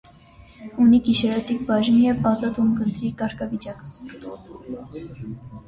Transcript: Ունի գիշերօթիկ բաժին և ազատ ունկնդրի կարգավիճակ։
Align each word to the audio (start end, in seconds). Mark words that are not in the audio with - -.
Ունի 0.85 0.99
գիշերօթիկ 1.09 1.59
բաժին 1.67 1.99
և 2.05 2.25
ազատ 2.31 2.59
ունկնդրի 2.65 3.13
կարգավիճակ։ 3.21 3.87